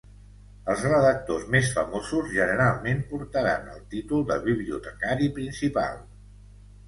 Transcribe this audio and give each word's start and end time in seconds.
Els 0.73 0.83
redactors 0.91 1.43
més 1.55 1.67
famosos 1.75 2.31
generalment 2.37 3.03
portaren 3.11 3.69
el 3.75 3.83
títol 3.93 4.25
de 4.31 4.39
bibliotecari 4.49 5.29
principal. 5.39 6.01